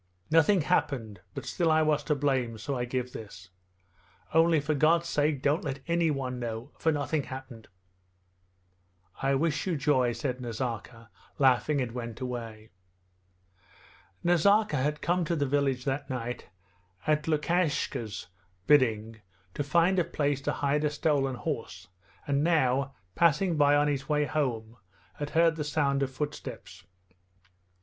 'Nothing 0.31 0.61
happened, 0.61 1.21
but 1.35 1.45
still 1.45 1.69
I 1.69 1.83
was 1.83 2.03
to 2.05 2.15
blame, 2.15 2.57
so 2.57 2.75
I 2.75 2.85
give 2.85 3.11
this! 3.13 3.49
Only 4.33 4.59
for 4.59 4.73
God's 4.73 5.07
sake 5.07 5.43
don't 5.43 5.63
let 5.63 5.81
anyone 5.87 6.39
know, 6.39 6.71
for 6.79 6.91
nothing 6.91 7.25
happened...' 7.25 7.67
'I 9.21 9.35
wish 9.35 9.67
you 9.67 9.77
joy,' 9.77 10.13
said 10.13 10.41
Nazarka 10.41 11.11
laughing, 11.37 11.81
and 11.81 11.91
went 11.91 12.19
away. 12.19 12.71
Nazarka 14.23 14.77
had 14.77 15.03
come 15.03 15.23
to 15.23 15.35
the 15.35 15.45
village 15.45 15.85
that 15.85 16.09
night 16.09 16.49
at 17.05 17.27
Lukashka's 17.27 18.25
bidding 18.65 19.21
to 19.53 19.63
find 19.63 19.99
a 19.99 20.03
place 20.03 20.41
to 20.41 20.51
hide 20.53 20.83
a 20.83 20.89
stolen 20.89 21.35
horse, 21.35 21.89
and 22.25 22.43
now, 22.43 22.95
passing 23.13 23.55
by 23.55 23.75
on 23.75 23.87
his 23.87 24.09
way 24.09 24.25
home, 24.25 24.77
had 25.19 25.29
heard 25.37 25.57
the 25.57 25.63
sound 25.63 26.01
of 26.01 26.09
footsteps. 26.09 26.85